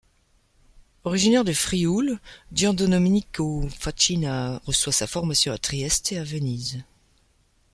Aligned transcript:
Originaire 1.03 1.43
du 1.43 1.53
Frioul, 1.53 2.19
Giandomenico 2.53 3.69
Facchina 3.69 4.59
reçoit 4.65 4.91
sa 4.91 5.05
formation 5.05 5.53
à 5.53 5.59
Trieste 5.59 6.11
et 6.11 6.17
à 6.17 6.23
Venise. 6.23 6.81